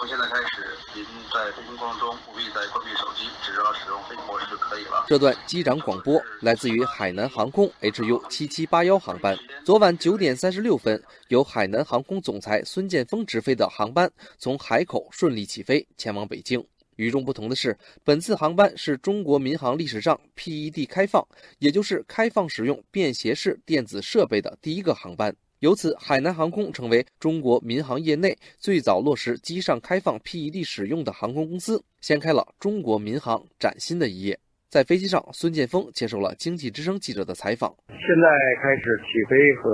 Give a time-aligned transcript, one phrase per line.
[0.00, 5.04] 从现在开始，您在飞行过程中不必再关闭手机，只要使用飞行模式就可以了。
[5.06, 9.36] 这段机长广播来自于海南航空 HU 七七八幺航班。
[9.62, 16.66] 昨晚九点三十六分，由海南航空总裁孙建峰直飞的航班从海口顺利起飞，前往北京。
[16.96, 21.22] 与众不同的是，本次航班是中国民航历史上 PED 开放，
[21.58, 25.36] 也就是开放使用便携式电子设备的第一个航班。
[25.60, 34.40] 由此，海南航空成为中国民航业内最早落实机上开放 PED 使用的航空公司，掀开了中国民航崭新的一页。
[34.72, 37.68] 在飞机上，孙建峰接受了经济之声记者的采访。
[37.92, 38.24] 现在
[38.64, 39.68] 开始起飞和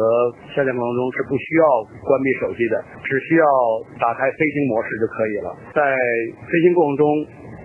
[0.59, 1.65] 下降过程中是不需要
[2.03, 3.47] 关闭手机的，只需要
[4.03, 5.55] 打开飞行模式就可以了。
[5.71, 5.95] 在
[6.51, 7.07] 飞行过程中，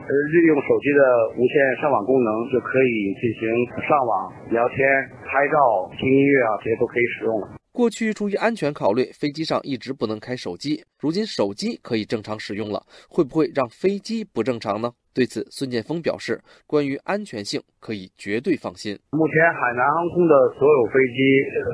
[0.05, 1.01] 呃，利用手机的
[1.39, 3.49] 无线上网功能就可以进行
[3.81, 4.83] 上网、聊天、
[5.31, 7.47] 拍照、听音乐啊，这些都可以使用了。
[7.71, 10.83] 过去出于安全考虑，飞机上一直不能开手机。
[10.99, 14.91] 如今手机可以正常使用了，会不会让飞机不正常呢？
[15.15, 18.91] 对此，孙建峰表示，关于安全性可以绝对放心。
[19.15, 21.19] 目前海南航空的所有飞机、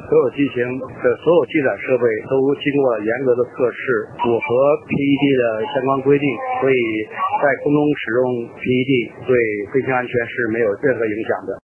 [0.06, 0.62] 所有机型
[1.02, 4.46] 的所有机载设备都经过了严格的测试，符合
[4.86, 5.44] PED 的
[5.74, 6.26] 相关规定，
[6.62, 6.78] 所以
[7.42, 8.22] 在空中使用
[8.54, 8.92] PED
[9.26, 9.34] 对
[9.74, 11.58] 飞行安全是没有任何影响的。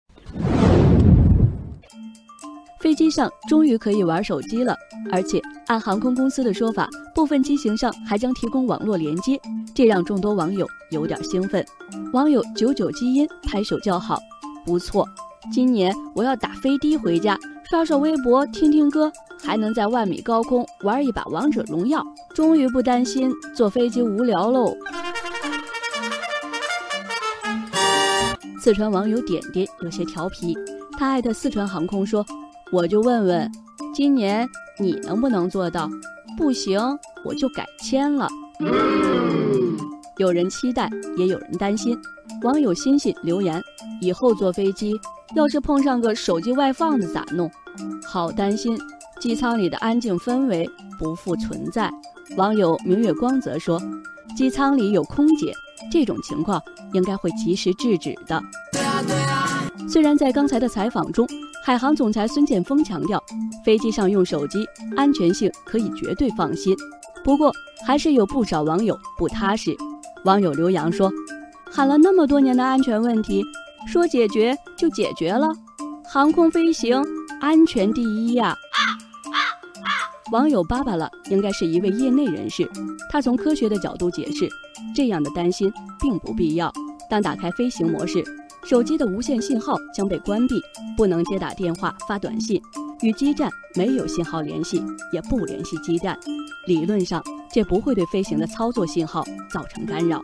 [2.84, 4.76] 飞机上终于可以玩手机了，
[5.10, 9.40] 而且按航空公司的说法，部分机型上还将提供网络连接，
[9.74, 11.64] 这让众多网友有点兴奋。
[12.12, 14.18] 网友九九基因拍手叫好，
[14.66, 15.08] 不错，
[15.50, 17.38] 今年我要打飞的回家，
[17.70, 19.10] 刷刷微博，听听歌，
[19.42, 24.76] 还能在万米高空玩一把王者荣耀，终于不担心坐飞机无聊喽。
[28.60, 30.54] 四川网友点点有些调皮，
[30.98, 32.22] 他艾特四川航空说。
[32.74, 33.48] 我就问问，
[33.94, 34.48] 今年
[34.80, 35.88] 你能不能做到？
[36.36, 36.80] 不行，
[37.24, 38.26] 我就改签了。
[40.18, 41.96] 有人期待，也有人担心。
[42.42, 43.62] 网友欣欣留言：
[44.00, 44.92] 以后坐飞机，
[45.36, 47.48] 要是碰上个手机外放的咋弄？
[48.04, 48.76] 好担心，
[49.20, 50.68] 机舱里的安静氛围
[50.98, 51.88] 不复存在。
[52.36, 53.80] 网友明月光则说，
[54.36, 55.52] 机舱里有空姐，
[55.92, 56.60] 这种情况
[56.92, 58.42] 应该会及时制止的。
[59.88, 61.24] 虽然在刚才的采访中，
[61.66, 63.18] 海航总裁孙建峰强调，
[63.64, 66.76] 飞机上用手机安全性可以绝对放心。
[67.24, 67.50] 不过，
[67.86, 69.74] 还是有不少网友不踏实。
[70.26, 71.10] 网友刘洋说
[71.72, 73.42] ：“喊了那么多年的安全问题，
[73.86, 75.48] 说解决就解决了？
[76.04, 77.02] 航空飞行
[77.40, 78.54] 安全第一呀！”
[80.32, 82.70] 网友巴巴了应该是一位业内人士，
[83.08, 84.46] 他从科学的角度解释，
[84.94, 86.70] 这样的担心并不必要。
[87.08, 88.22] 当打开飞行模式。
[88.64, 90.60] 手机的无线信号将被关闭，
[90.96, 92.60] 不能接打电话、发短信，
[93.02, 94.82] 与基站没有信号联系，
[95.12, 96.18] 也不联系基站。
[96.66, 100.20] 理论上，这不会对飞行的操作信号造成干扰。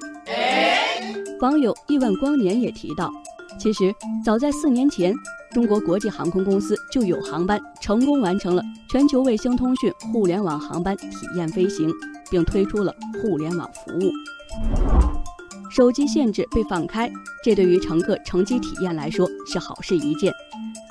[1.40, 3.10] 网友亿万光年也提到，
[3.58, 5.14] 其实早在四年前，
[5.52, 11.90] 中国国际航空公司就有航班成功完成了全球卫星通讯互联网航班体验飞行，
[12.30, 14.10] 并推出了互联网服务。
[15.70, 17.10] 手机限制被放开，
[17.44, 20.32] 这对于乘客乘机体验来说是好事一件。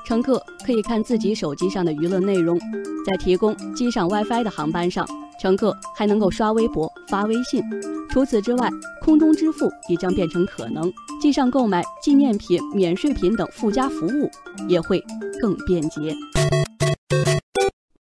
[0.07, 2.57] 乘客可以看自己手机上的娱乐内容，
[3.05, 5.05] 在提供机上 WiFi 的航班上，
[5.39, 7.61] 乘客还能够刷微博、发微信。
[8.09, 8.69] 除此之外，
[9.01, 10.91] 空中支付也将变成可能，
[11.21, 14.31] 机上购买纪念品、免税品等附加服务
[14.67, 15.03] 也会
[15.41, 16.15] 更便捷。